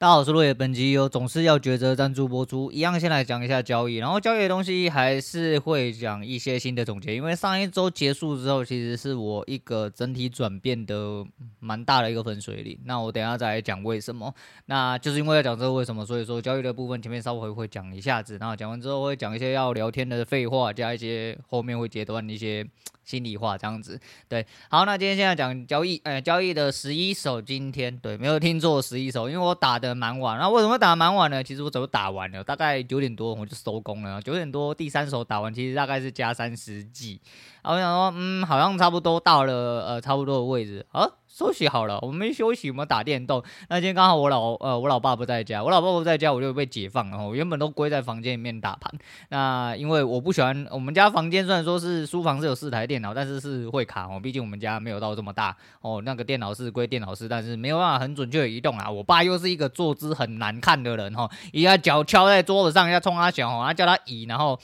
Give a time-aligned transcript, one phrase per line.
[0.00, 0.54] 大家好，我是落叶。
[0.54, 2.70] 本集由总是要抉择赞助播出。
[2.70, 7.16] 一样先来讲一下交易，然后交易的东西还是会讲一些新的总结。
[7.16, 11.26] 因为上一周结束之后，其实是我一个整体转变的
[11.58, 12.78] 蛮大的一个分水岭。
[12.84, 14.32] 那我等下再来讲为什么。
[14.66, 22.64] 那就是因为要讲这个为什么，所以说交易的部分前面稍微会讲一下子，然后讲完之后会讲一些要聊天的废话，加一些后面会截断一些。
[23.04, 31.42] 心里话这样子，对，好，那今天现在讲交易，呃，交易的十一手，今天对，没有听错，十一手，因为我打的蛮晚，那为什么打蛮晚呢？
[31.42, 37.20] 其实我早就打完了，大概九点多我就收工了，九点多第三手打完，其实大概是加三十几。
[37.62, 39.52] 然后我想说，嗯，好像差不多到了，
[39.86, 41.08] 呃，差不多的位置啊，
[41.38, 43.40] 休息好了，我们休息，我们打电动。
[43.68, 47.24] 那今天刚好我老，呃，我老爸不在家，我老爸不在家，我就被解放了。
[47.24, 48.92] 我原本都归在房间里面打盘，
[49.28, 56.02] 那因为我不喜欢我们家房间，虽然说是书房是有四台电脑，但是是会卡哦，毕竟我们家没有到这么大哦。
[56.04, 58.90] 那个电脑是归电脑室，但是没有办法很准确的移动啊。
[58.90, 64.58] 我爸又是一个坐姿很难看的人哈，一下脚敲在桌子上，一下冲他脚，然后叫他移，然后。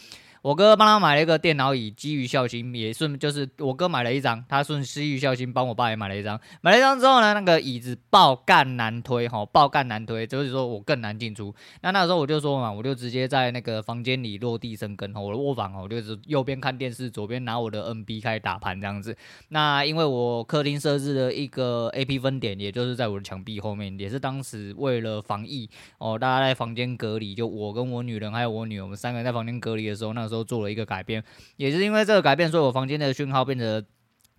[0.45, 6.39] 我哥帮他买了一个电脑椅，基于孝心，也顺就是我哥买了一张，他顺基于孝心帮我爸也买了一张。
[6.61, 11.55] 买了一张之后呢，那个椅子爆干难推，哈，爆干难推，就是说我更难进出。
[11.81, 19.17] 那那时候我就说嘛，我就直接在那个房间里落地生根，哈我的卧房哦，就是右边看电视，左边拿我的 NB 开始打盘这样子。
[19.49, 30.34] 那因为我客厅设置了一个 AP 分点，也就是在我的墙壁后面，也是当时为了防疫哦，大家在房间隔离，就我跟我女人还有我女儿，我们三个人在房间隔离的时候，那时候。
[30.35, 31.23] 都做了一个改变，
[31.57, 33.85] 也是因为这个改变，所以我房间的讯号变得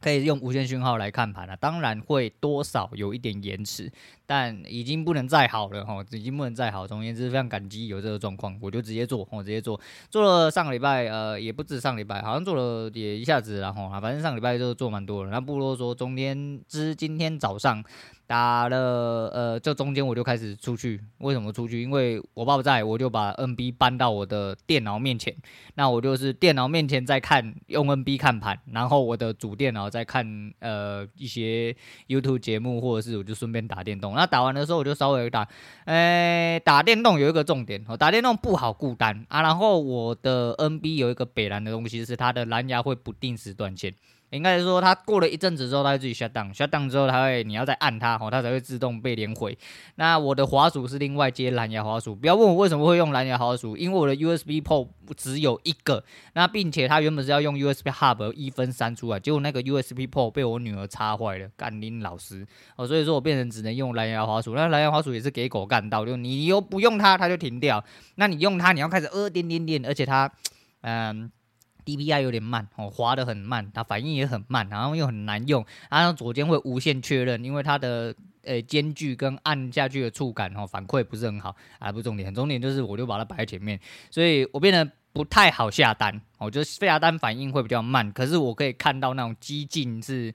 [0.02, 1.55] 可以用无线讯号来看盘了。
[1.55, 3.89] 当然会多少有一点延迟，
[4.25, 6.85] 但已经不能再好了哈，已经不能再好。
[6.85, 9.79] 总而言之，非常感激有这个状况，我就直接做，我直接做，
[10.11, 15.31] 做了上个礼拜，呃，也不止上礼拜，好像做了也一下子，然后啊，反正上礼拜就做蛮多了。
[15.31, 17.83] 那不如说，中间之今天早上。
[18.27, 20.99] 打了，呃，这中间我就开始出去。
[21.19, 21.81] 为什么出去？
[21.81, 25.35] 因为我爸不在，我就把 NB 搬到我的电脑面前。
[25.75, 31.75] 那我就是电脑面前在看，用 NB 看盘，然后我的主电脑在看，呃，一些
[32.08, 34.15] YouTube 节目，或者是我就顺便打电动。
[34.15, 35.47] 那打完的时候，我就稍微打，
[35.85, 39.43] 哎，打电动有一个重点哦，打电动不好孤单啊。
[39.43, 43.93] 然后我的 NB 有一个北蓝的东西，是它的蓝牙会不定时断线。
[44.35, 49.57] 应该是说，它过了一阵子之后，它会自己 shut down，shut down 之后，它会你要再按它，哦，它才会自动被连回。
[49.95, 56.03] 那我的滑鼠是另外接蓝牙滑鼠，不要问我为什么会用蓝牙滑鼠，因为我的 USB port 只有一个，
[56.33, 67.83] 那并且它原本是要用 USB hub 一分三出来，结果那个 USB port 被我女儿插坏了，干拎老师哦，所以说我变成只能用蓝牙滑鼠，那蓝牙滑鼠也是给狗干到，就你又不用它，它就停掉，
[68.15, 70.31] 那你用它，你要开始呃点点点，而且它
[70.81, 71.31] 嗯。
[71.85, 83.79] DPI 有点慢哦，滑得很慢，它反应也很慢，然后又很难用，然后左键会无限确认，因为它的呃间距跟按下去的触感哦反馈不是很好啊，不重点，重点就是我就把它摆在前面，
[84.09, 90.33] 所以我变得不太好下单，我觉得下单反应会比较慢，可是我可以看到那种激进是，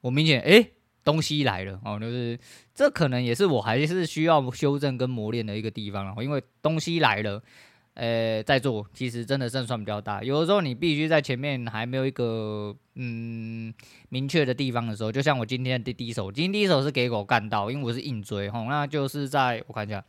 [0.00, 0.70] 我明显诶
[1.02, 2.38] 东西来了哦，就是
[2.74, 7.42] 这可能也是我还是需要修正跟磨练的一个地方了，因为东西来了。
[7.94, 10.22] 呃，在做其实真的胜算比较大。
[10.22, 13.72] 有的时候你必须在前面还没有一个嗯
[14.08, 20.04] 明确的地方的时候，就像我今天的第一手，今天第一手是给狗干到，因为我是硬追吼，那就是在我看一下，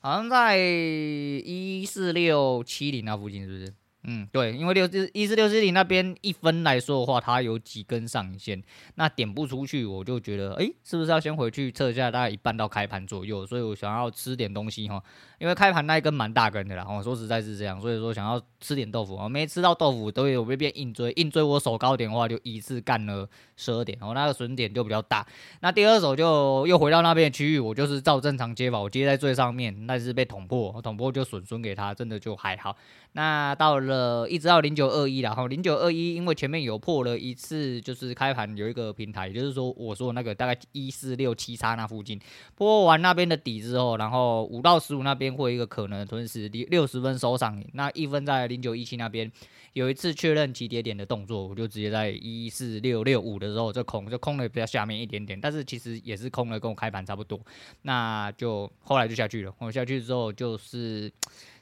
[0.00, 3.74] 好像在一四六七零那附近，是不是？
[4.04, 8.62] 嗯，对，因为六一四六七零那边一分来说的话，它有几根上影线，
[8.94, 13.44] 那点不出去，我就觉得，诶，是不是要先回去测一下大概一半到开盘左右？
[13.44, 15.02] 所以我想要吃点东西哈，
[15.38, 25.26] 因为开盘那一根蛮大根的啦，我说实在是这样，所以说想要吃点豆腐，我没吃到豆腐都有被变硬追，硬追我手高点的话，就一次干了十二点，然后那个损点就比较大。
[25.60, 32.76] 那第二手就又回到那边的区域，我就是照正常接法，我接在最上面，那是被捅破，捅破就损损给他，真的就还好。
[33.12, 42.20] 那到了一直到零九二一，然后零九二一，因为前面有破了一次，就是开盘有一个平台，也就是说我说那个大概一四六七叉那附近
[42.54, 49.30] 破完那边的底之后，然后五到十五那边会有一个可能吞噬，六十分收上，那一分在零九一七那边
[49.72, 57.40] 有一次确认起跌点的动作，我就直接在一四六六五的时候就空，就空了比较下面一点点，但是其实也是空了跟我开盘差不多，
[57.82, 61.12] 那就后来就下去了，我下去之后就是。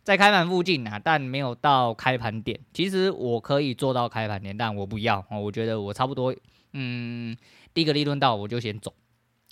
[0.06, 2.56] 在开盘附近啊，但没有到开盘点。
[2.72, 5.26] 其实我可以做到开盘点，但我不要。
[5.32, 6.32] 我觉得我差不多，
[6.74, 7.36] 嗯，
[7.74, 8.94] 第一个利润到我就先走，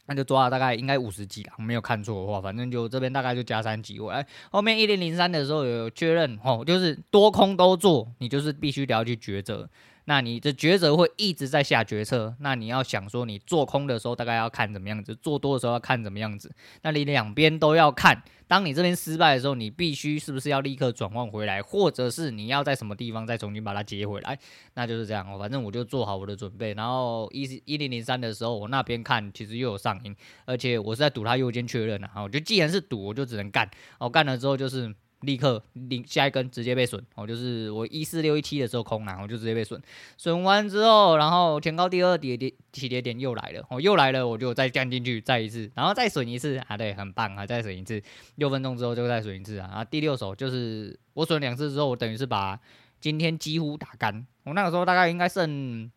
[0.07, 3.99] 那就抓了大概应该五十几了，没有看错的话，反正就这边大概就加三几。
[3.99, 9.69] 我来后面一零零三的时候有确认，哦，就是多空都做，你就是必须得要去抉择。
[10.07, 12.35] 那你的抉择会一直在下决策。
[12.41, 16.55] 那你要想说，你做空的时候大概要看怎么样子，做多的时候要看怎么样子。
[16.83, 18.23] 那你两边都要看。
[18.47, 24.39] 当你这边失败的时候，你必须是不是要立刻转换回来，或者是你要在什么地方再重新把它接回来？
[24.75, 25.39] 那就是这样哦。
[25.39, 26.75] 反正我就做好我的准备。
[26.75, 30.15] 然后一一零零三的时候，我那边看其实又有上影，
[30.45, 32.11] 而且我是在赌它右肩确认的。
[32.17, 33.69] 我就既然是赌，我就只能干。
[33.99, 34.95] 我干了之后就是。
[35.25, 39.81] 立刻领下一根直接被损哦，就是我一四六一七的时候空了，我就直接被损，
[40.17, 48.01] 损完之后，然后前高第二跌跌起跌点又来了，哦又来了，我就再降进去再一次，然后再损一次啊，对，很棒啊，再损一次，
[48.37, 52.59] 六分钟之后就再损一次啊，然后第六手就是我损两次之后，我等于是把
[53.01, 55.91] 今天几乎打干，我那个时候大概应该剩。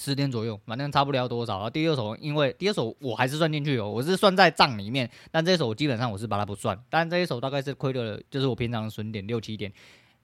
[0.00, 1.56] 十点左右，反正差不了多少。
[1.56, 6.82] 然后第二手，因为第二手我还是算进去哦，我是算在账里面，但这一手基本上我是把它不算。
[6.88, 9.70] 但这一手大概是亏了，就是我平常的损点六七点。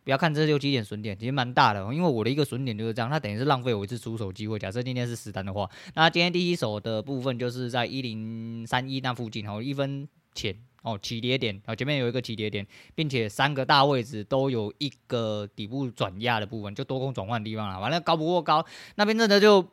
[0.02, 4.58] 不要看这六七点损点，其实蛮大的，因为我的一个损点就是这样，它等于是浪费我一次出手机会。
[4.58, 10.56] 假设今天是实单的话，那今天第一手的部分就是在一零三一那附近，然后一分钱。
[10.86, 17.80] 哦，起跌点，啊，前面有一个起跌点，并且三个大位置都有一个底部转压的部分，就多空转换的地方了。
[17.80, 19.66] 完了，高不过高，那边真的就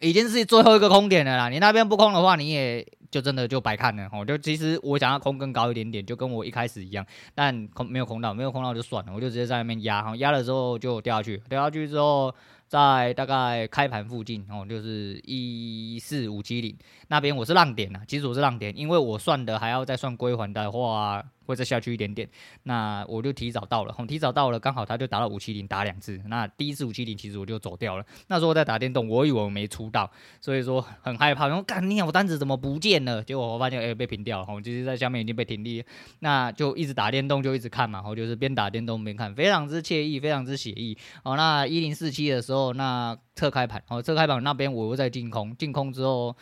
[0.00, 1.50] 已经是最后一个空点了啦。
[1.50, 4.08] 你那边不空的话，你也就真的就白看了。
[4.10, 7.04] 哦，就其实我想要空更高一点点，就跟我一开始一样，
[7.34, 12.34] 但空没有空到，没有空到就算了，我就直接在那边压，哈，压了之后就掉下去，掉下去之后。
[12.68, 16.76] 在大概开盘附近哦，就是一四五七零
[17.08, 18.02] 那边，我是浪点啊。
[18.06, 21.24] 其实我是浪点，因为我算的还要再算归还的话。
[21.46, 22.28] 会再下去一点点，
[22.64, 26.20] 那我就提早到了，提早到了，刚好他就打到五七零，打两次。
[26.26, 28.04] 那第一次五七零，其实我就走掉了。
[28.26, 30.10] 那时候我在打电动，我以为我没出到，
[30.40, 31.46] 所以说很害怕。
[31.46, 33.22] 然后干你我单子怎么不见了？
[33.22, 35.84] 结果我发现哎、被平掉了，我就是在下面已经被停利。
[36.18, 40.98] 那就一直打电动，就一直看嘛，我就是边打电动边看，非常之惬意，非常之写意。
[41.22, 46.36] 哦，那一零四七的时候，那侧开盘，哦侧开盘那边我又在进空，进空之后。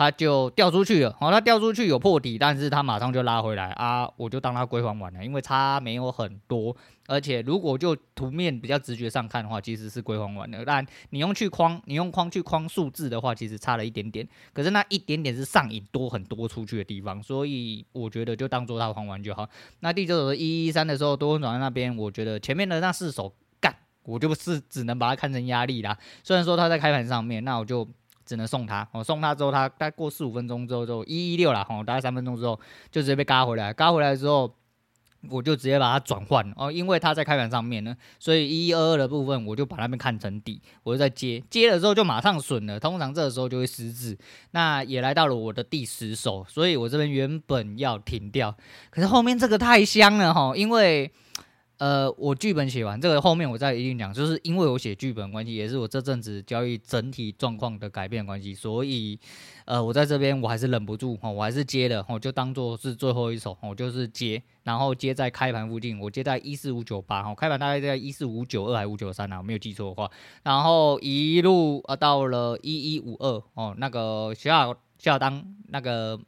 [0.00, 6.74] 它就掉出去了，好，它掉出去有破底，但是它马上就拉回来啊，我就当它归还完了，因为差没有很多，
[7.06, 19.46] 而且如果就图面比较直觉上看的话，其实是归还完了，但你用去框，你用框去框数字的话，其实差了一点点，可是那一点点是上影多很多出去的地方，所以我觉得就当做它还完就好。
[19.80, 25.98] 那第九手的一一三的时候，多空转在那边，我觉得前面的那四手干，我就是只能把它看成压力啦。
[26.24, 27.86] 虽然说它在开盘上面，那我就。
[28.30, 32.54] 只能送他，我送他之后，他大概过四五分钟之后就一一六了，吼，大概三分钟之后
[32.88, 34.54] 就直接被嘎回来，嘎回来之后，
[35.28, 44.16] 我就直接把它转换哦，因为他在开盘上面呢，所以一一二二的部分我就把那边看成底，我就在接，接了之后就马上损了，通常这个时候就会失智，
[44.52, 48.56] 那也来到了我的第十手，所以我这边原本要停掉，
[48.90, 51.10] 可是后面这个太香了哈，因为。
[51.80, 59.18] 呃，我剧本写完，这个后面我再一定讲，就是因为我写剧本关系，也是我这阵子交易整体状况的改变关系，所以，
[59.64, 70.10] 呃，我在这边我还是忍不住，哦，我还是接了，我就当做是最后一手，我就是接，然后接在开盘附近，我接在一四五九八，哈，开盘大概在一四五九二还是五九三啊，我没有记错的话，
[70.42, 76.20] 然后一路啊到了一一五二，哦，那个小小小当那个。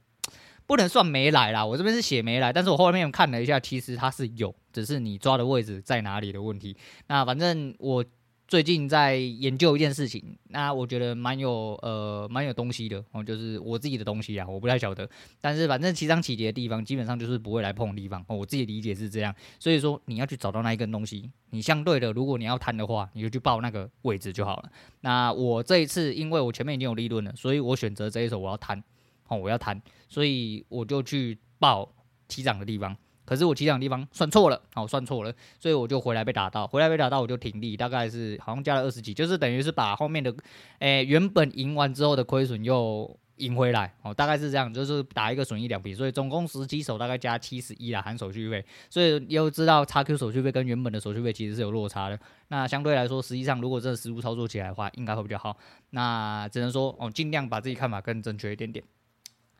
[0.65, 6.77] 不能算没来啦，我这边是写没来，但是我后面看了一下，其实它是有，只是你抓的位置在哪里的问题。
[7.07, 8.05] 那反正我
[8.49, 15.09] 最近在研究一件事情，那我觉得蛮有呃蛮有东西的哦，就是我自己的东西啊，我不太晓得，
[15.41, 24.71] 但是反正起涨起跌的地方基本上就是不会来碰的地方哦，我自己理解是这样，所以说你要去找到那一根东西，你相对的，如果你要贪的话，你就去报那个位置就好了。
[25.01, 28.83] 那我这一次因为我前面已经有利润了，所以我选择这一手我要贪。
[29.29, 29.81] 哦，我要弹，
[30.11, 31.91] 所以我就去报
[32.29, 32.95] 起涨的地方，
[33.33, 40.35] 可是我起涨的地方算错了，哦，算错了，所以我就回来被打到，回来被打到我就停利，大概是好像加了二十几，就是等于是把后面的，
[40.81, 55.57] 诶、原本赢完之后的亏损又赢回来，哦，大概是这样，就是打一个损一两平，所以总共十七手大概加七十一啦，含手续费，所以又知道 XQ 手续费跟原本的手续费其实是有落差的，那相对来说，实际上如果真的实物操作起来的话，应该会比较好，
[55.91, 58.85] 那只能说哦，尽量把自己看法更正确一点点。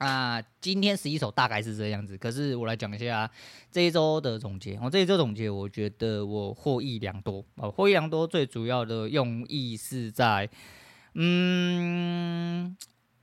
[0.03, 3.31] 那今天十一手大概是这样子，可是我来讲一下
[3.71, 4.77] 这一周的总结。
[4.83, 10.51] 我这一周总结，我觉得我获益良多哦，获益良多最主要的用意是在，
[11.15, 12.77] 嗯，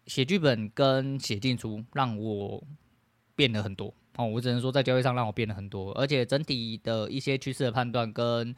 [0.05, 2.63] 写剧本跟写进出让我
[3.35, 4.25] 变得很多哦。
[4.25, 8.55] 我只能说在交易上让我变得很多，而且整体的一些趋势的判断，跟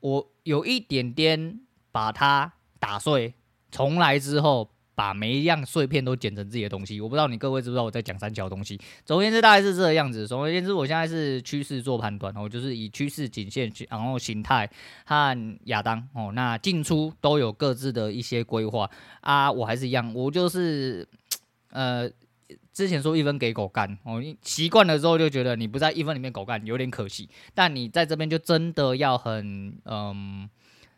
[0.00, 1.60] 我有一点点
[1.92, 3.34] 把它打碎
[3.70, 4.70] 重来之后。
[4.94, 7.00] 把每一样碎片都剪成自己的东西。
[7.00, 8.78] 我不知道你各位知不知道我在讲三角东西。
[9.04, 10.26] 总而言之，大概是这个样子。
[10.26, 14.70] 总而言之，我现在是趋势做判断，哦，就是以趋势、颈线，然后形态
[15.04, 19.50] 和亚当哦，那进出都有各自的一些规划啊。
[19.50, 21.06] 我还是一样，我就是
[21.70, 22.10] 呃。
[22.72, 30.50] 之前说一分给狗干，哦，习惯了之后就觉得你不在一分里面狗干有点可惜，但你在这边就真的要很嗯。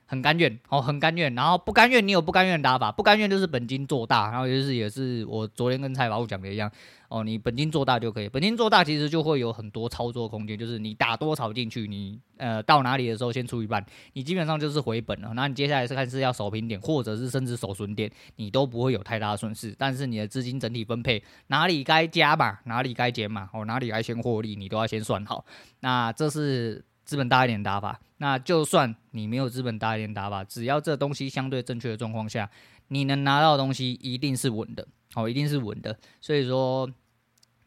[0.06, 6.70] 很甘愿哦，很甘愿，然后不甘愿，你有不甘愿的打法，不甘愿就是本金做大，然后就是也是我昨天跟蔡宝讲的一样
[7.08, 25.44] 哦，你本金做大就可以，本金做大其实就会有很多操作空间，就是你打多少进去，你呃到哪里的时候先出一半，你基本上就是回本了，那你接下来是看是要守平点，或者是甚至守损点，你都不会有太大的损失，但是你的资金整体分配哪里该加码，哪里该减码，哦哪里该先获利，你都要先算好，
[25.80, 26.84] 那这是。
[27.06, 32.50] 资本大一点打法，那就算你没有资本大一点打法，只要这东西相对正确的状况下，
[32.88, 35.96] 你能拿到的东西一定是稳的，哦，一定是稳的。
[36.20, 36.90] 所以说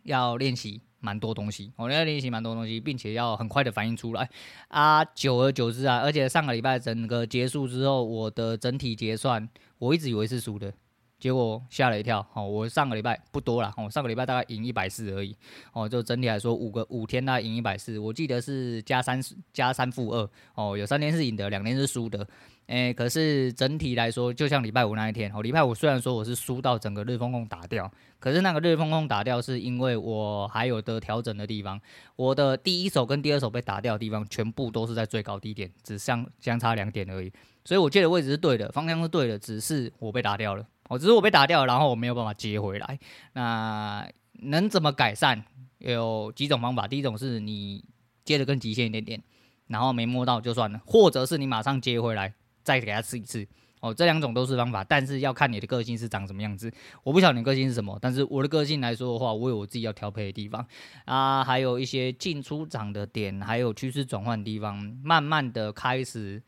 [0.03, 4.29] 要练习蛮多东西，我、哦、要练习蛮多东西，并且要很快的反应出来
[4.67, 5.05] 啊。
[5.05, 10.74] 久而久之啊，而且上个礼拜整个结束之后，我的整体结算，我一直以为是输的。
[11.19, 15.35] 结果吓了一跳，哦，我上个礼拜不多了，哦，上个礼拜大概赢一百四而已，
[15.73, 19.21] 哦，就整体来说五个五天大概赢一百四，我记得是加三
[19.51, 22.25] 加三负二，哦，有三天是赢的，两天是输的，
[22.67, 31.77] 诶，可是整体来说，就像礼拜五那一天，哦，礼拜五虽然说我是输到整个日丰控打掉，可是那个日丰控打掉是因为我还有的调整的地方，
[32.15, 37.29] 我的第一手跟第二手被打掉的地方全部都是在最高低点，只相相差两点而已，
[37.65, 40.65] 所以我借的位置是对的，方向是对的，只是我被打掉了。
[40.89, 43.00] 哦，只是我被打掉，然后我没有办法接回来。
[43.34, 44.05] 那
[44.41, 45.43] 能怎么改善？
[45.77, 46.88] 有几种方法。
[46.88, 47.86] 第一种是你
[48.25, 49.24] 接的更极限一点点，
[49.67, 53.48] 然后没摸到就算了；或者是你马上接回来，再给他试一次。
[53.81, 56.69] 哦，这两种都是方法，但是要看你的个性是长什么样子。
[57.03, 60.65] 我不晓得你个性是什么，但是我的个性来说的话，我有我自己要调配的地方
[61.05, 66.41] 啊，还有一些进出场的点，还有趋势转换的地方，慢慢的开始，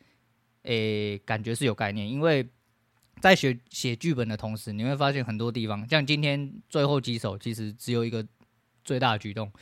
[0.64, 2.44] 诶，感觉是有概念，因为。
[3.22, 8.26] 在写写剧本的同时，你会发现很多地方，像今天最后几手，其实只有一个
[8.82, 9.52] 最大的举动。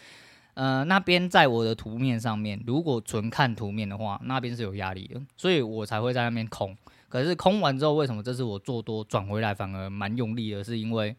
[0.55, 6.75] 呃，那边在我的图面上面，如果纯看图面的话，那边是有压力的，所以我才会在那边空。
[7.11, 10.65] 可是空完之后，为什么这次我做多转回来反而蛮用力的？
[10.65, 11.15] 是因为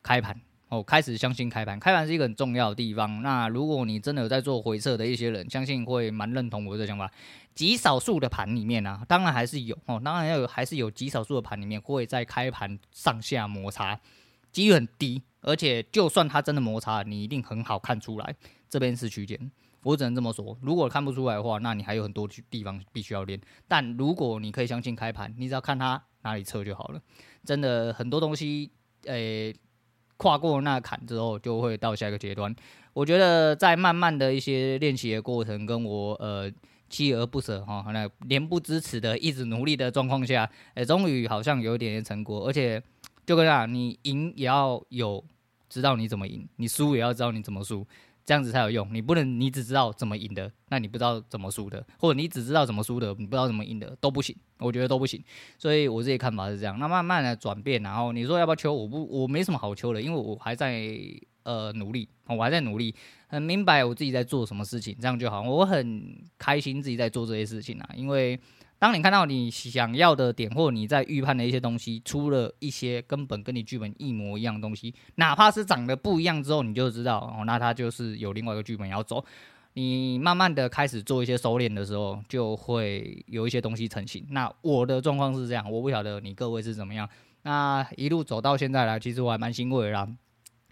[0.00, 0.40] 开盘
[0.74, 3.22] 哦，开始相信开盘，开盘是一个很重要的地方。
[3.22, 7.08] 那如果你真的有在做回撤的一些人，相信会蛮认同我的想法。
[7.54, 14.00] 极少数的盘里面啊，当然还是有哦，当然要有，还是有极少数的盘里面会在开盘上下摩擦，
[14.50, 18.34] 几率很低，而且就算它真的摩擦，你一定很好看出来
[18.68, 19.38] 这边是区间，
[19.84, 20.58] 我只能这么说。
[20.62, 23.40] 如果看不出来的话，那你还有很多地方必须要练。
[23.68, 27.00] 但如果你可以相信开盘，你只要看它哪里测就好了。
[27.44, 28.72] 真的很多东西，
[29.04, 29.54] 诶、
[30.16, 32.54] 跨过那坎之后，就会到下一个阶段。
[32.92, 36.50] 我觉得在慢慢的一些练习的过程，跟我呃。
[36.90, 42.80] 锲而不舍哈，那连不支持的，一直努力的状况下，哎，终于好像有一点点成果，而且
[43.26, 45.24] 就跟这样，你赢也要有
[45.68, 47.84] 知道你怎么赢，你输也要知道你怎么输，
[48.24, 48.88] 这样子才有用。
[48.92, 55.22] 你不能你只知道怎么赢的，那你不知道怎么输的，或者你只知道怎么输的，你不知道怎么赢的都不行，我觉得都不行。
[55.58, 56.78] 所以我自己看法是这样。
[56.78, 58.72] 那慢慢的转变，然后你说要不要求？
[58.72, 60.90] 我不，我没什么好求的，因为我还在
[61.42, 62.94] 呃努力，我还在努力。
[63.26, 65.42] 很明白我自己在做什么事情，这样就好。
[65.42, 68.38] 我很开心自己在做这些事情啊，因为
[68.84, 79.24] 当你看到你想要的点，或你在预判的一些东西，出了一些根本跟你剧本一模一样的东西，哪怕是长得不一样之后，你就知道哦，那它就是有另外一个剧本要走。
[79.72, 84.22] 你慢慢的开始做一些收敛的时候，就会有一些东西成型。
[84.28, 87.08] 那我的状况是这样，我不晓得你各位是怎么样。
[87.44, 90.06] 那一路走到现在来，其实我还蛮欣慰的啦。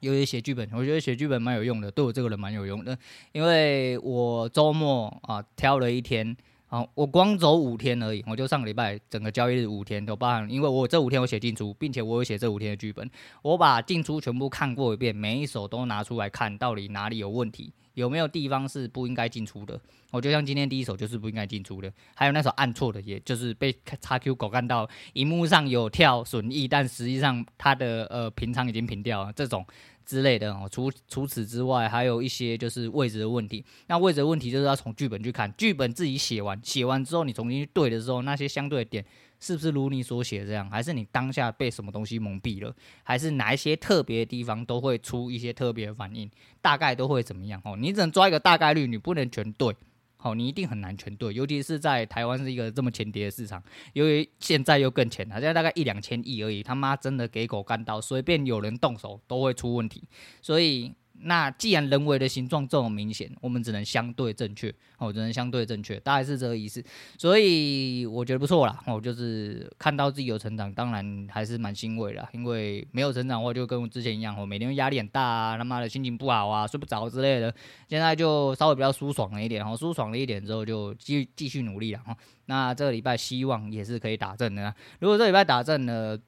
[0.00, 2.95] 有些写剧本，我觉得写剧本蛮有用的，对我这个人蛮有用的。
[3.33, 6.37] 因为我周末啊挑了一天，
[6.73, 13.07] 啊，我光走五天而已，我就上个礼拜整个交易日五天都包含，因为我这五天我写进出，并且我有写这五天的剧本，
[13.43, 19.79] 我把进出全部看过一遍，每一手都拿出来看，到底哪里有问题，有没有地方是不应该进出的。
[20.12, 29.67] 我就像今天第一手就是不应该进出的，还有那手按错的，也就是被叉 Q 狗干到，荧幕上有跳损益，但实际上它的呃平仓已经平掉了，这种。
[30.04, 33.64] 之类的哦，除除此之外，还有一些就是位置的问题。
[33.87, 39.04] 那位置的问题就是要从剧本去看，剧本自己写完，写完之后你重新去对的时候，那些相对的点
[39.40, 46.30] 是不是如你所写这样，还是你当下被什么东西蒙蔽了，还是哪一些特别的地方都会出一些特别反应，
[46.61, 47.76] 大概都会怎么样哦？
[47.76, 49.75] 你只能抓一个大概率，你不能全对
[50.23, 53.62] 好，你一定很难全对，尤其是在台湾是一个这么浅碟的市场，
[53.95, 60.05] 由于现在又更浅了，现在大概一两千亿而已，他妈真的给狗干到，随便有人动手都会出问题，
[60.41, 60.95] 所以。
[61.25, 66.83] 那既然人为的形状这么明显，我们只能相对正确哦，只能相对正确，大概是这个意思。
[67.17, 72.29] 所以我觉得不错啦，哦，就是看到自己有成长，当然还是蛮欣慰的。
[72.33, 77.55] 因为没有成长的话，就跟我之前一样，我每天压力很大啊，他妈的心情不好啊，睡不着之类的。
[77.88, 82.17] 现在就稍微比较舒爽了一点，哦，舒爽了一点之后就继继续努力了哦。
[82.47, 84.75] 那这个礼拜希望也是可以打正的。
[84.99, 86.19] 如果这礼拜打正了。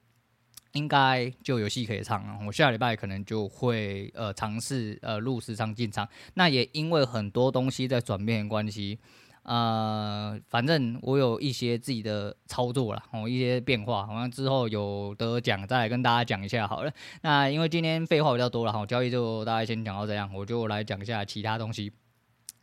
[0.75, 2.37] 应该就有戏可以唱了。
[2.45, 6.07] 我下礼拜可能就会呃尝试呃录时常进场。
[6.35, 8.99] 那也因为很多东西在转变关系，
[9.43, 14.05] 呃，反正我有一些自己的操作了，哦，一些变化。
[14.05, 16.91] 好像之后有得奖再来跟大家讲一下好了。
[17.21, 21.91] 那因为今天废话比较多了，哈，交易就大概先讲到这样，我就来讲一下其他东西。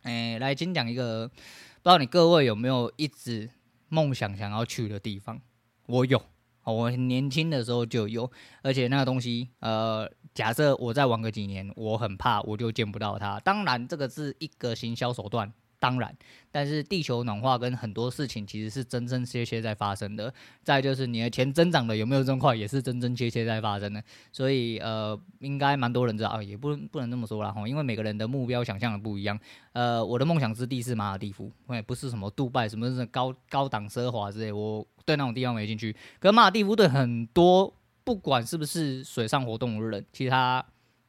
[0.02, 3.48] 哎，来先讲一个，不知道你各位有没有一直
[3.88, 5.40] 梦想想要去的地方？
[5.86, 6.31] 我有。
[6.64, 8.30] 我年轻的时候就有，
[8.62, 13.40] 而且那个东西，呃，假设我再玩个几年，我很怕我就见不到它。
[13.40, 15.52] 当然，这个是一个行销手段。
[15.82, 16.16] 当然，
[16.52, 20.32] 但是地球暖化跟很多事情其实是真真切切在发生的。
[20.62, 24.00] 再就是你的钱增长的有没有这么快，也是真真切切在发生的。
[24.30, 29.36] 所以呃，应该蛮多人知道啊，也不不能这么说啦哈，因为每个人的目标想象的不一样。
[29.72, 35.96] 呃，我的梦想之地是马尔地夫，也不是什么杜拜，什么是高高档奢华之类，我对那种地方没兴趣。
[36.20, 37.74] 可马尔地夫对很多
[38.04, 40.64] 不管是不是水上活动的人，其实它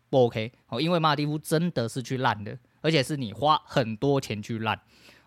[0.10, 2.58] 不 OK 哦，因为马尔地夫真的是去烂的。
[2.84, 4.80] 而且是你花很多钱去烂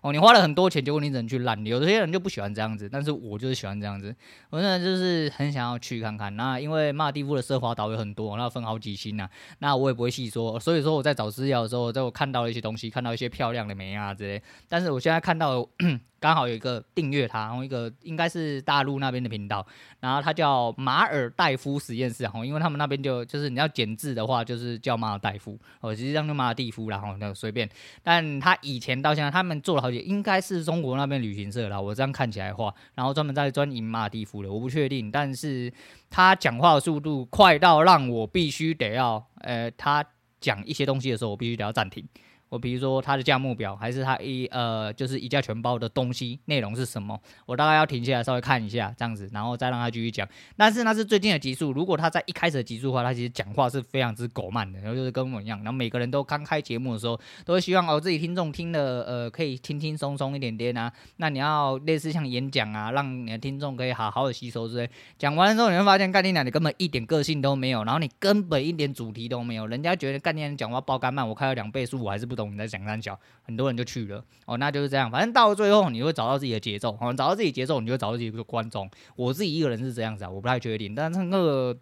[0.03, 1.67] 哦，你花了很多钱，结果你只能去烂。
[1.67, 4.15] 有些人就不喜欢这样子，但是我就是喜欢这样子。
[4.51, 6.37] 我现在就是很想要去看看。
[6.37, 9.29] 那因为马蒂夫的奢华岛有很多，那分好几星呐。
[9.59, 14.41] 那我也不会细说，所以说我在找资料的时候，在我看到了一些东西，看到一些漂亮的美啊之类。
[14.69, 15.69] 但是我现在看到。
[16.19, 19.65] 刚好有一个订阅他，然后一个应该是大陆那边的频道，
[20.01, 27.69] 然后他叫马尔代夫实验室，然后因为他们那边就就是你要简字的话，就是叫马尔代夫，哦，实际上就马尔地夫，然后那随便。
[28.03, 35.73] 但他以前到现在，他们做了好几，应该是中国那边旅行社啦，我这样看起来的话，然后专门在专营马尔地夫的，我不确定，但是
[36.09, 40.05] 他讲话速度快到让我必须得要，呃，他
[40.41, 42.07] 讲一些东西的时候，我必须得要暂停。
[42.49, 47.21] 我比如说它的价目表，还是它一呃，就是一价全包的东西内容是什么？
[47.45, 50.27] 我大概要停下来稍微看一下这样子，然后再让他继续讲。
[50.57, 55.59] 但是那是最近的集数，如果他在一开始的集数的话，他其实讲话是非常之狗慢的，然后就是跟我一样。
[55.59, 60.93] 然后每个人都刚开节目的时候，都会希望哦自己听众听的呃可以轻轻松松一点点啊。
[61.17, 64.89] 那你要类似像演讲啊，让你的听众可以好好的吸收之类。
[65.19, 69.67] 讲完了之后，你会发现干你娘，你根本一点个性都没有，然后你根本一点主题都没有。
[69.67, 72.36] 人家觉得干你娘讲话爆肝慢，我开了两倍速，我还是不。
[72.37, 75.11] 懂你在讲三小，很多人就去了哦，那就是这样。
[75.11, 78.89] 反正到了最后，你会找到自己的节奏，哦，找到自己节奏，你就会找到自己的观众。
[79.17, 80.95] 我自己一个人是这样子啊，我不太确定。
[80.95, 81.77] 但是那个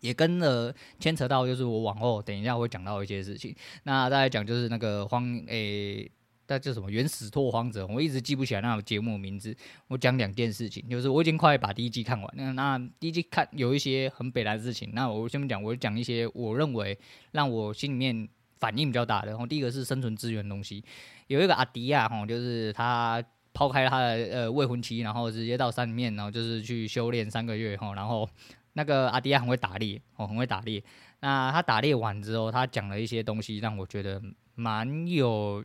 [0.00, 3.54] 也跟了牵扯到，就是我往后等一下会讲到一些事情。
[3.84, 6.10] 那再讲就是那个荒诶，
[6.48, 9.56] 那、叫什么原始拓荒者，我一直记不起来那个节目名字。
[9.88, 12.34] 我讲两件事情，就是我已经快把第一季看完。
[12.36, 16.98] 那那第一季看有一些很北来的事情，那我先讲，我讲一些我认为
[17.30, 18.28] 让我心里面。
[18.62, 20.84] 反应比较大的，然后第一个是生存资源的东西，
[21.26, 23.20] 有一个阿迪亚，哈，就是他
[23.52, 28.28] 抛开他的呃未婚妻，然后直接到山里面，然后就是去修炼三个月，哈，然后
[28.74, 30.80] 那个阿迪亚很会打猎，哦，很会打猎。
[31.18, 34.22] 那他打猎完之后，他讲了一些东西，让我觉得
[34.54, 35.64] 蛮有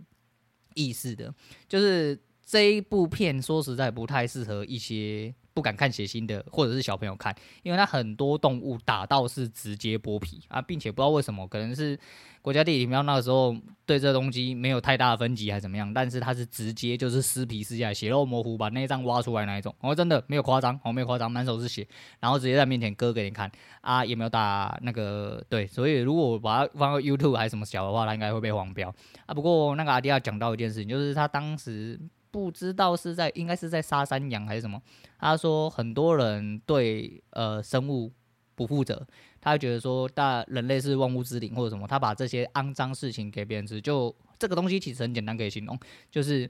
[0.73, 1.31] 意思的，
[1.67, 5.31] 就是这一部片说实在不太适合一些。
[5.58, 11.98] 不敢看血腥的，或者是小朋友看，因为它很多动物打到是直接剥皮啊，并且不知道为什么，可能是
[12.43, 21.88] 国家地理频道那个时候对这东西没有太大的分级还是怎么样，但是它是直接就是撕皮撕下来，血肉模糊，把内脏挖出来那一种，哦，真的没有夸张，哦，没有夸张，满手是血，
[22.20, 28.93] 然后直接在面前割给你看啊，也没有打那个对，所以如果我把它放到 YouTube 还是什么小的话，它应该会被黄标
[29.26, 29.34] 啊。
[29.34, 32.00] 不过那个阿迪亚讲到一件事情，就是他当时。
[32.38, 34.80] 不知道是在应该是在杀山羊还是什么？
[35.17, 38.13] 他说很多人对呃生物
[38.54, 39.08] 不负责，
[39.41, 45.76] 他觉得说大人类是万物之灵或者什么，他把这些肮脏事情给别人吃，就这个东西其实很简单可以形容，
[46.12, 46.47] 就是。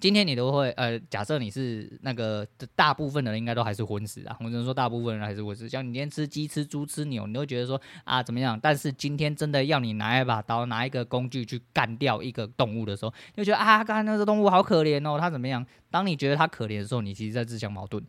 [0.00, 5.68] 今天你都会呃，假设你是那个大部分的人应该都还是荤食啊，我只能说大部分人还是荤食。
[5.68, 8.58] 像你今天吃鸡、吃猪、吃牛，你都觉得说啊怎么样？
[8.60, 15.64] 但是今天真的要你拿一把刀、拿一个工具去干掉一个动物的时候，你就觉得啊，刚才那个动物好可怜哦，它怎么样？
[15.88, 18.02] 当你觉得它可怜的时候，你其实在自相矛盾，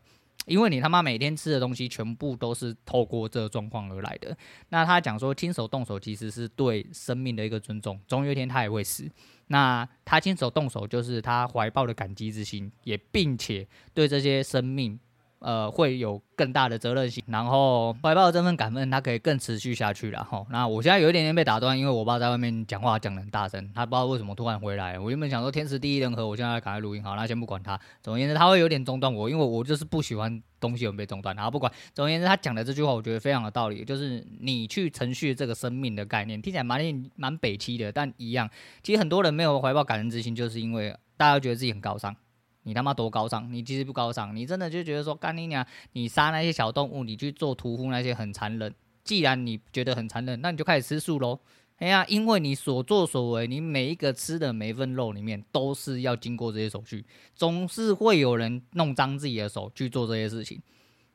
[0.48, 4.36] 因为你他妈每天吃的东西全部都是透过这个状况而来的。
[4.69, 9.08] 那他讲说亲手动手其实是对生命的一个尊重，总有一天他也会死。
[9.54, 15.00] 那他亲手动手，就是他怀抱的感激之心，也并且对这些生命。
[15.44, 20.46] 呃，会有更大的责任心，然后怀抱这份感恩，他可以更持续下去了哈。
[20.50, 24.98] 那我现在有一点点被打断，因为我爸在外面讲话讲得很大声，他不知道为什么突然回来。
[24.98, 27.78] 我原本想说天时地利人和，我现在赶快录音好，那先不管他。
[28.02, 31.36] 总而言之，他会有点中断我，因为我就是不喜欢东西有被中断。
[31.36, 36.82] 然后不管，总而言之，他讲的这句话，我觉得非常有道理，就是你去承续这个生命的概念，听起来蛮
[37.18, 38.50] 蛮北七的，但一样，
[38.82, 42.16] 其实很多人没有怀抱感恩之心，就是因为大家觉得自己很高尚。
[42.63, 43.52] 你他妈多高尚？
[43.52, 45.65] 你其实不高尚，你真的就觉得说，干你娘！
[45.91, 48.73] 你杀那些小动物，你去做屠夫，那些很残忍。
[49.04, 51.39] 既然你觉得很残忍，那你就开始吃素喽。
[51.78, 60.62] 哎呀，因为你所作所为，你每一个吃的每一份肉里面，都是要经过这些手续，总是会有人弄脏自己的手去做这些事情。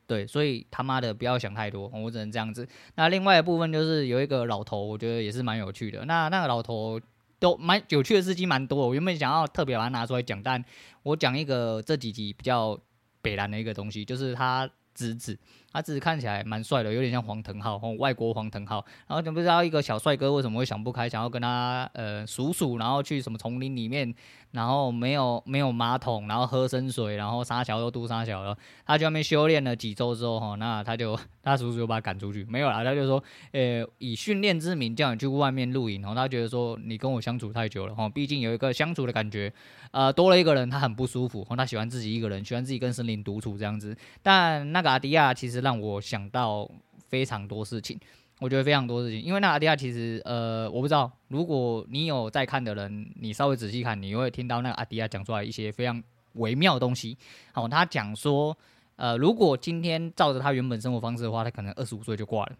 [0.05, 2.67] 对，所以他妈的不要想太多，我只能这样子。
[2.95, 6.05] 那另外一部分就是有一个老头，我觉得也是蛮有趣的。
[6.05, 6.99] 那那个老头。
[7.39, 10.63] 都蛮有趣的事情蛮多，我原本想要特别把它拿出来讲，但
[11.03, 12.77] 我讲一个这几集比较
[13.21, 15.37] 北南的一个东西，就是他侄子，
[15.71, 18.83] 他侄子看起来蛮帅的，有点像黄腾浩，外国黄腾浩。
[19.07, 24.13] 然后就不知道一个小帅哥为什么会想不开，想要跟他呃叔叔，然后去什么丛林里面。
[24.51, 28.57] 然后没有没有马桶，然后喝生水，然后沙桥又肚杀小了。
[28.83, 39.53] 他就那边修炼了几周之后，哈，那他就他叔叔就把他赶出去，没有啦，他就说，呃，以训练之名叫你去外面露营，然后他觉得说你跟我相处太久了，哈，毕竟有一个相处的感觉，
[39.91, 43.95] 呃，多了一个人他很不舒服，他喜欢自己一个人，喜欢自己跟森林独处这样子。
[44.23, 46.69] 但那个阿迪亚其实让我想到
[47.07, 47.99] 非常多事情。
[48.39, 56.01] 我觉得非常多事情，因为那阿迪亚其实，呃，我不知道，如果你有在看的人，你稍微仔细看，你会听到那个阿迪亚讲出来一些非常
[56.35, 57.17] 微妙的东西。
[57.51, 58.57] 好，他讲说，
[58.95, 62.53] 呃，如果今天照着他原本生活方式的话，他可能二十五岁就挂了。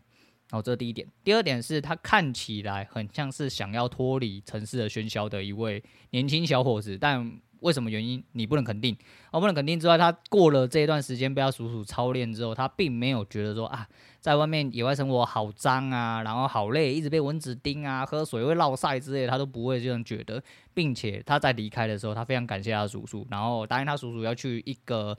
[0.52, 1.08] 好，这是第一点。
[1.24, 8.96] 第二点是他看起来很像是想要脱离城市的喧嚣的一位年轻小伙子，但为什么原因你不能肯定？
[9.32, 13.88] 哦，不能肯定之外，他过了这一段时间被他叔叔操练之后，他并没有觉得说啊。
[14.22, 20.44] 在外面野外生活好脏啊，然后好累，一直被蚊子叮啊，喝水会落晒之类，他都不会这样觉得，
[20.74, 25.18] 并且他在离开的时候，他非常感谢他叔叔，然后答应他叔叔要去一个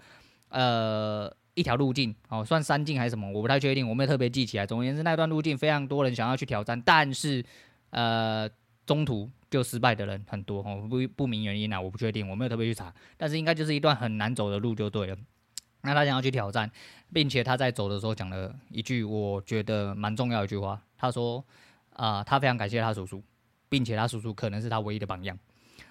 [0.50, 4.66] 呃一条路径，哦，算山径还是什么，我不太确定，我没有特别记起来。
[4.66, 7.42] 总而言之，那段路径非常多人想要去挑战，但是
[7.92, 8.46] 呃
[8.84, 15.16] 中途就失败的人很多，哦，不不明原因啊，我不确定，我没有特别去查，但是应该就是一段很难走的路就对了。
[15.82, 16.70] 那他想要去挑战，
[17.12, 21.44] 并且他在走的时候讲了一句我觉得蛮重要一句话，他说
[21.96, 23.22] ：“啊、他非常感谢他叔叔，
[23.68, 25.36] 并且他叔叔可能是他唯一的榜样。”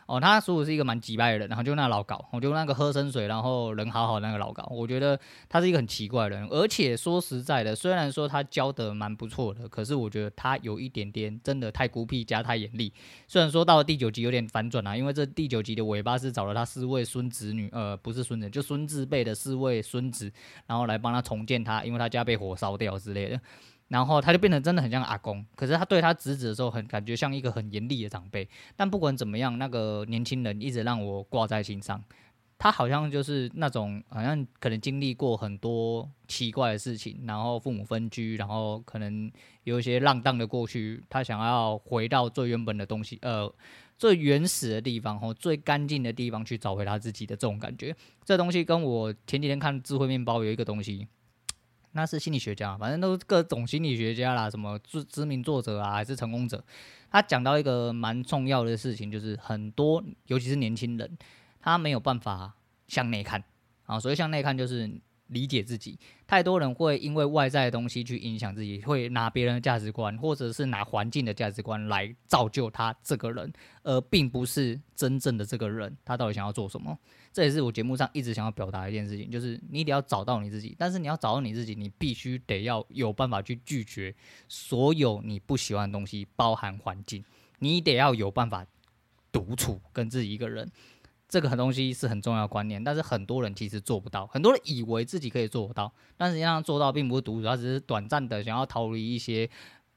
[0.10, 5.18] 哦，他叔叔是一个蛮机掰的人，然后就那老搞，我就那个喝生水，然后人好好那个老搞，我觉得
[5.48, 12.92] 他是一个很奇怪的人，而且说实在的，虽然说他教的蛮不错的，可是我觉得他有一点点真的太孤僻加太严厉。
[13.28, 20.32] 虽然说到了第九集有点反转啊，因为这第九集的尾巴是找了他四位孙子女，呃，不是孙子，就孙字辈的四位孙子，
[20.66, 23.40] 然后来帮他重建他，因为他家被火烧掉之类的。
[23.90, 28.48] 然后他就变得真的很像阿公，可是他对他侄子的时候，很感觉像一个很严厉的长辈。
[28.76, 32.02] 但不管怎么样，那个年轻人一直让我挂在心上。
[32.62, 39.32] 他好像就是那种，好像可能经历过很多奇怪的事情，然后父母分居，然后可能
[39.64, 41.02] 有一些浪荡的过去。
[41.10, 43.50] 他想要回到最原本的东西，呃，
[43.98, 47.96] 最原始的地方，或最干净的地方去找回他自己的这种感觉。
[48.26, 51.08] 这东西跟我前几天看智慧面包有一个东西。
[51.92, 56.64] 那是心理学家，反正都是各种心理学家啦，什么知知名作者啊，还是成功者。
[57.12, 61.18] 他讲到一个蛮重要的事情，就是很多，尤其是年轻人，
[61.60, 62.54] 他没有办法
[62.88, 63.44] 向内看
[63.86, 64.00] 啊。
[64.00, 65.00] 所以向内看就是。
[65.30, 76.96] 理解自己，太多人会因为外在的东西去影响自己，会拿别人的价值观，或者是拿环境的价值观来造就他这个人，而并不是真正的这个人，他到底想要做什么？
[77.34, 84.14] 这也是我节目上一直想要表达一件事情，就是你得要找到你自己，但是你要找到你自己，你必须得要有办法去拒绝
[84.48, 87.26] 所有你不喜欢的东西，包含环境，
[87.58, 88.64] 你得要有办法
[89.32, 90.72] 独处跟自己一个人。
[91.30, 94.26] 这个东西是很重要的观念，但是很多人其实做不到。
[94.28, 99.48] 很多人以为自己可以做到，但实际上做到并不是独处，他只是短暂的想要逃离一些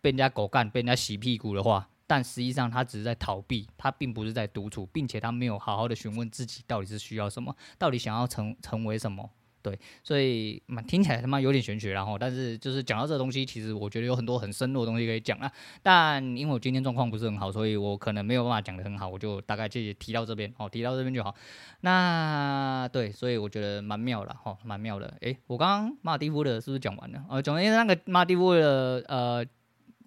[0.02, 1.88] 被人家狗干、被人家洗屁股的话。
[2.06, 9.30] 但实际上他只是在逃避，他并不是在独处，并且他没有好好的询问自己到底是需要什么，到底想要成成为什么。
[9.62, 15.50] 对，所以嘛，听起来他妈有点玄学，然后，但是就是讲到这个东西，其实我觉得有很多很深入的东西可以讲啊。
[15.82, 21.32] 但因为我今天状况不是很好，所以我可能没有办法讲得很好，我就大概就提到这边，哦，提到这边就好。
[21.82, 25.16] 那对，所以我觉得蛮妙了，哦，蛮妙的。
[25.20, 27.24] 诶，我刚刚马蒂夫的是不是讲完了？
[27.30, 29.46] 呃，总之那个马蒂夫的呃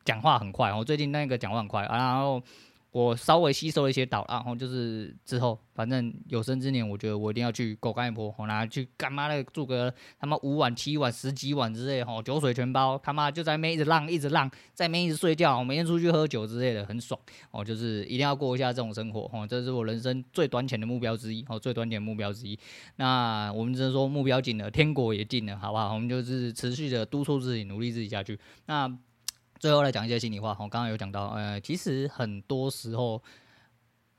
[0.04, 2.44] 讲话很快，我最近那个讲话很快啊，然后。
[2.96, 17.20] 我稍微吸收了一些导，然后就是之后，反正有生之年，我觉得我一定要去狗干一波，我拿去干妈的住个他妈五晚、七晚、十几晚之类，吼，酒水全包，他妈就在那边一直浪，一直浪，在那边一直睡觉，我每天出去喝酒之类的，很爽，
[17.52, 22.58] 哦，就是一定要过一下这种生活，哦，这是我人生最短浅的目标之一，哦，最短浅目标之一。
[22.96, 25.94] 那我们只能说目标近了，天国也近了，好不好？
[25.94, 28.40] 我们就是持续的督促自己，努力自己下去。
[28.68, 28.98] 那。
[29.60, 33.22] 最后来讲一些心里话，我刚刚有讲到，呃，其实很多时候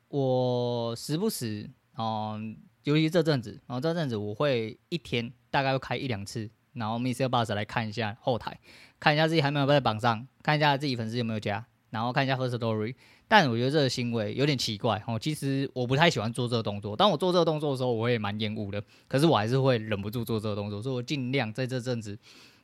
[0.08, 1.68] 我时不时，
[1.98, 8.58] 嗯，尤其这阵子，然后这阵子我会一天大概会开一两次，然后 MixerBox 来看一下后台，
[8.98, 12.94] 看一下自己还没有在榜上，看一下自己粉丝有没有加，然后看一下 First Story。
[13.28, 16.96] 但我觉得这个行为有点奇怪，哦，其实我不太喜欢做这个动作。
[16.96, 22.18] 当我做这个动作的时候，我也蛮厌恶的，可是我还是会忍不住做这个动作，所以我尽量在这阵子。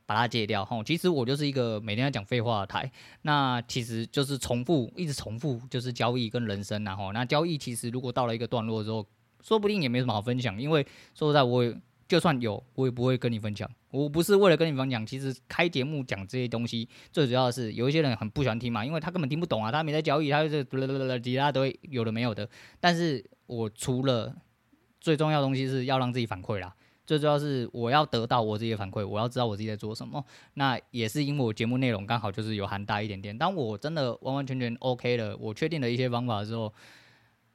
[0.04, 2.90] 把它戒掉哈，其实我就是一个每天要讲废话的台，
[3.22, 9.06] 那其实就是重复，一直重复，就是交易跟人生然后，那交易其实如果到了一个段落之后，
[9.42, 11.74] 说不定也没什么好分享，因为说实在，我也
[12.08, 13.68] 就算有，我也不会跟你分享。
[13.90, 22.48] 我不是为了跟你分享，其实开节目讲这些东西，最主要的是有一些人很不喜欢听嘛，因为他根本听不懂啊，他没在交易，他就是啦啦啦其他都有的没有的。
[22.80, 24.34] 但是我除了
[25.00, 26.74] 最重要的东西是要让自己反馈啦。
[27.06, 30.24] 最重要是我要得到我自己的反馈，我要知道我自己在做什么。
[30.54, 33.36] 那也是因为我节目内容刚好就是有含大一点点。
[33.36, 36.72] 当我真的完完全全 OK 了，我确定了一些方法之后，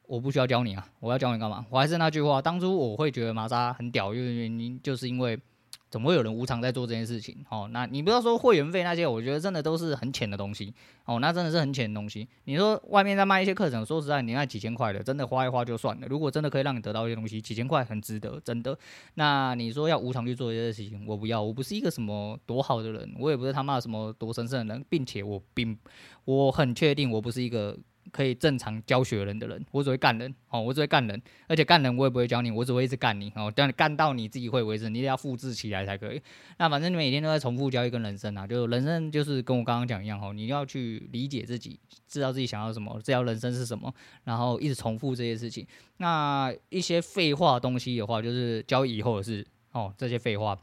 [0.03, 0.87] 我不需要教你啊！
[0.99, 1.65] 我要教你干嘛？
[1.69, 5.39] 我还是那句话，当初我会觉得玛莎很屌，因为原因就是因为。
[5.89, 7.45] 怎么会有人无偿在做这件事情？
[7.49, 10.73] 哦，那你不要说会员费那些，我觉得真的都是很浅的东西。
[11.05, 12.27] 哦，那真的是很浅的东西。
[12.43, 16.07] 你说外面在卖一些课程，说实在，你那几千块的，真的花一花就算了。
[16.07, 18.77] 如果真的可以让你得到一些东西，几千块很值得，真的。
[19.13, 21.41] 那你说要无偿去做这些事情，我不要。
[21.41, 25.77] 我不是一个什么多好的人，我也不是他妈什么多神圣的人，并且我并
[26.25, 27.77] 我很确定我不是一个。
[28.11, 36.21] 可以正常教学人的人，我只会干人哦，我只会干人，而且干人我也不会教你，我只会一直干你哦，等你干到你自己会为止，你得要复制起来才可以。
[36.57, 43.93] 那反正你每天都在重复教育跟人生啊，就人生就是跟我刚刚讲一样哦，你要去理解自己，知道自己想要什么，知道人生是什么，
[44.23, 45.65] 然后一直重复这些事情。
[45.97, 50.57] 那一些废话东西的话，就是教以后的事哦，这些废话，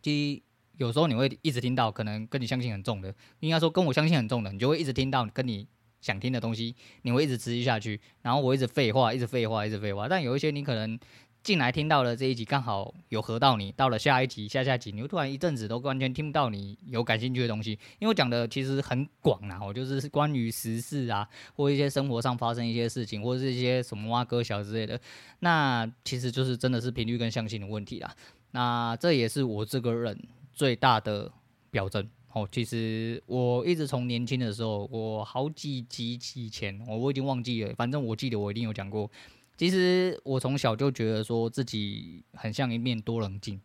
[0.00, 0.42] 第一
[0.78, 5.68] 有时候你会一直听到，可能跟你相信很重的，应该说跟我相信很重的，你就会一直听到跟你。
[6.02, 10.06] 想听的东西，你会一直持续下去，然后我一直废话，一直废话，一直废话。
[10.06, 10.98] 但有一些你可能
[11.42, 25.00] 进来听到了这一集，刚好有合到你，到了下一集、下下集，你会突然一阵子都完全听不到你有感兴趣的东西，因为我讲的其实很广啊，我就是关于时事啊，或一些生活上发生一些事情，或者是一些什么挖哥小之类的，
[25.40, 28.14] 那其实就是真的是频率跟相信的问题啦。
[28.52, 30.20] 那这也是我这个人
[30.52, 31.32] 最大的
[31.70, 32.08] 表征。
[32.34, 39.10] 哦，其实我一直从年轻的时候，我好几集以前，我我已经忘记了，反正我记得我一定有讲过。
[39.56, 43.60] 其实我从小就觉得说自己很像一面多棱镜。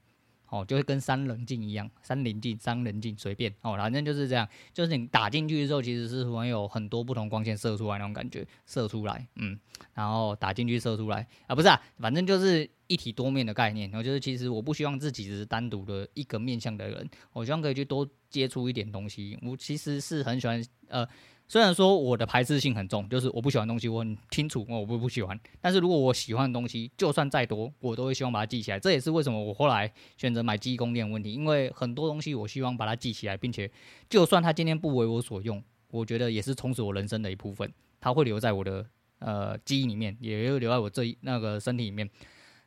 [0.50, 9.60] 哦，就会跟三棱镜一样，三棱镜、三棱镜随便哦，反正就是这样，就是你打进去的时候，其实是会有很多不同光线射出来那种感觉，射出来，嗯，
[9.94, 13.90] 然后打进去射出来啊，不是啊，反正就是一体多面的概念。
[13.92, 19.38] 然后就是其实我不希望自己只是单独的一个面向的人，我希望可以去多接触一点东西。
[19.42, 21.08] 我其实是很喜欢呃。
[21.50, 25.40] 虽然说我的排斥性很重，就是我不喜欢东西，我很清楚，我不不喜欢。
[25.62, 28.78] 但是如果我喜欢的东西，就算再多，我都会希望把它记起来。
[28.80, 33.72] 这也是为什么我后来选择买记忆宫殿的问题，因为很多东西我希望把它记起来，并且
[34.10, 38.86] 就算它今天不为我所用，我觉得也是充实我人生的一部分，它会留在我的
[39.20, 42.10] 呃记忆里面，也会留在我这一那个身体里面。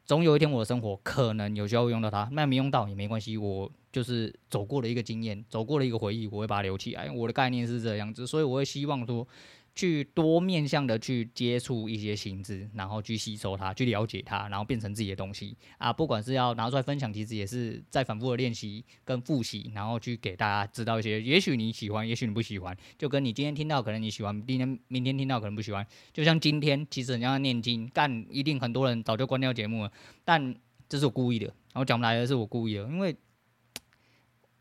[0.05, 3.71] 总有一天我的生活可能有需要用到它，那没用到也没关系，我。
[3.93, 7.11] 就是走过了一个经验，走过了一个回忆，我会把它留起来。
[7.11, 9.27] 我的概念是这样子，所以我会希望说，
[9.75, 15.93] 去多面向的去接触一些新知，然后去吸收它，去了解它，然后变成自己的东西啊。
[15.93, 21.23] 不管是要拿出来分享，其实也是在反复的练习跟复习，然后去给大家知道一些。
[21.23, 25.87] 也许你喜欢，也许你不喜欢，就跟你今天听到，可能你喜欢，今天明天听到可能不喜欢。
[26.13, 29.93] 就像今天，其实人家念经，但一定很多人早就关掉节目了。
[30.25, 30.55] 但
[30.89, 33.17] 这是我故意的，然后讲不来的是我故意的，因为。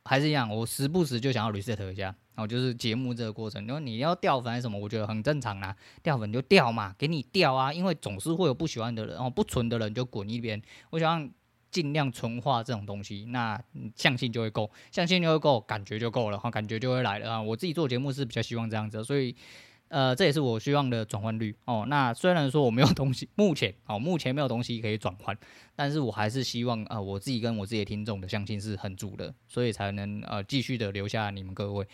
[0.05, 10.61] 还是一样，我时不时就想要 reset 一下，然后就是节目这个过程，因为你要掉粉还是什么，我觉得很正常啦，掉粉就掉嘛，给你掉啊，因为总是会有不喜欢的人，然后不纯的人就滚一边。
[10.91, 11.29] 我想
[11.69, 13.61] 尽量纯化这种东西，那
[13.93, 17.41] 相信就会够，相信就会够，感觉就够了，哈，感觉就会来了啊。
[17.41, 19.35] 我自己做节目是比较希望这样子，所以。
[19.91, 21.83] 呃，这也是我希望的转换率哦。
[21.87, 25.35] 那虽然说我没有东西，目前哦，目前没有东西可以转换，
[25.75, 31.87] 但是我还是希望呃，我自己跟我自己的听众的相信是很足的，所以才能呃继续的留下你们各位。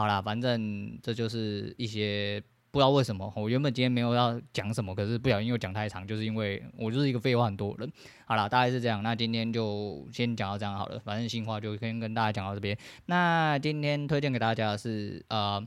[0.00, 7.92] 好啦，反正这就是一些不知道为什么，我原本今天没有要讲什么，可是不小心又讲太长，就是因为我就是一个废话很多人。
[8.24, 9.02] 好了，大概是这样。
[9.02, 12.74] 那今天就先讲到这样好了，反正新话就先跟大家讲到这边。
[13.04, 15.62] 那今天推荐给大家的是呃，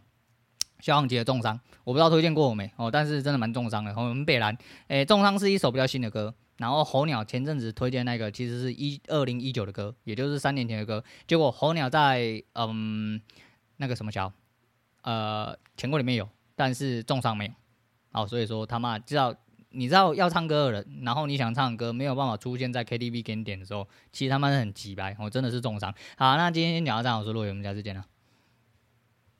[0.79, 3.93] 萧煌奇的重伤，我不知道推荐过我没哦，但是真的蛮重伤的。
[3.95, 6.33] 我们北兰，诶，重伤是一首比较新的歌。
[6.57, 13.19] 然后候鸟前阵子推荐那个其实是一二零一九的歌，也就是三年前的歌，结果候鸟在嗯
[13.83, 14.31] 那个什么桥，
[15.01, 16.29] 呃，钱柜里面有。
[16.55, 17.51] 但是重伤没有，
[18.11, 19.35] 好，所以说他妈知道，
[19.71, 25.93] 你知道要唱歌的人，然后你想唱歌没有办法出现在 KTV 给你点的时候，其实他妈是很鸡掰，我真的是重伤。
[26.15, 28.05] 好，那今天先讲到这样，我是洛伟，我们下次见了。